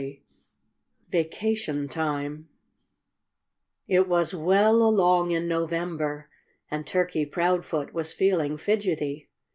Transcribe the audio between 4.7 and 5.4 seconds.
along